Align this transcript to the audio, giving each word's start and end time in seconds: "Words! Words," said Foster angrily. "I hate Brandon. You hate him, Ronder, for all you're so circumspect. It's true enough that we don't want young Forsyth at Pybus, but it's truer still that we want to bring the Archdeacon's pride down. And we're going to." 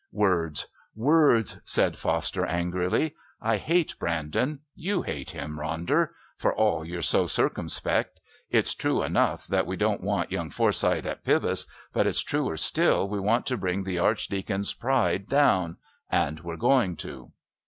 "Words! 0.13 0.65
Words," 0.95 1.61
said 1.63 1.95
Foster 1.95 2.43
angrily. 2.43 3.13
"I 3.39 3.57
hate 3.57 3.93
Brandon. 3.99 4.61
You 4.73 5.03
hate 5.03 5.29
him, 5.29 5.59
Ronder, 5.59 6.07
for 6.35 6.51
all 6.51 6.83
you're 6.83 7.03
so 7.03 7.27
circumspect. 7.27 8.19
It's 8.49 8.73
true 8.73 9.03
enough 9.03 9.45
that 9.45 9.67
we 9.67 9.75
don't 9.77 10.01
want 10.01 10.31
young 10.31 10.49
Forsyth 10.49 11.05
at 11.05 11.23
Pybus, 11.23 11.67
but 11.93 12.07
it's 12.07 12.21
truer 12.21 12.57
still 12.57 13.01
that 13.05 13.13
we 13.13 13.19
want 13.19 13.45
to 13.45 13.57
bring 13.57 13.83
the 13.83 13.99
Archdeacon's 13.99 14.73
pride 14.73 15.27
down. 15.27 15.77
And 16.09 16.39
we're 16.39 16.57
going 16.57 16.95
to." 17.05 17.31